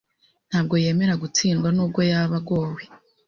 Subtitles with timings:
[0.49, 2.81] ntabwo yemera gutsindwa nubwo yaba agowe